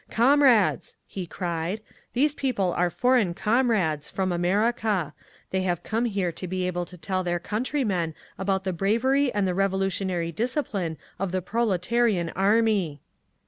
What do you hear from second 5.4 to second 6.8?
They have come here to be